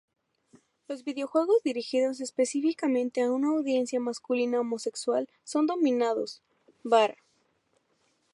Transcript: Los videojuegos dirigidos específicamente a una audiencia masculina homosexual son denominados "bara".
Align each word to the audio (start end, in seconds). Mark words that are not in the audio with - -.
Los 0.87 1.03
videojuegos 1.03 1.61
dirigidos 1.61 2.21
específicamente 2.21 3.21
a 3.21 3.29
una 3.31 3.49
audiencia 3.49 3.99
masculina 3.99 4.59
homosexual 4.59 5.29
son 5.43 5.67
denominados 5.67 6.41
"bara". 6.83 7.17